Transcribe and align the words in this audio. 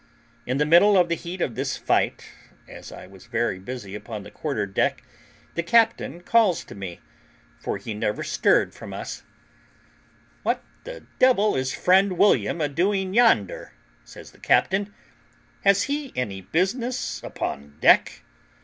In 0.47 0.57
the 0.57 0.65
middle 0.65 0.97
of 0.97 1.09
the 1.09 1.15
heat 1.15 1.41
of 1.41 1.53
this 1.53 1.77
fight, 1.77 2.25
as 2.67 2.91
I 2.91 3.05
was 3.05 3.27
very 3.27 3.59
busy 3.59 3.93
upon 3.93 4.23
the 4.23 4.31
quarter 4.31 4.65
deck, 4.65 5.03
the 5.53 5.61
captain 5.61 6.21
calls 6.21 6.63
to 6.63 6.73
me, 6.73 7.01
for 7.59 7.77
he 7.77 7.93
never 7.93 8.23
stirred 8.23 8.73
from 8.73 8.93
us, 8.93 9.21
"What 10.41 10.63
the 10.85 11.05
devil 11.19 11.55
is 11.55 11.71
friend 11.75 12.17
William 12.17 12.61
a 12.61 12.67
doing 12.67 13.13
yonder?" 13.13 13.73
says 14.03 14.31
the 14.31 14.39
captain; 14.39 14.91
"has 15.63 15.83
he 15.83 16.11
any 16.15 16.41
business 16.41 17.21
upon, 17.21 17.75
deck?" 17.79 18.23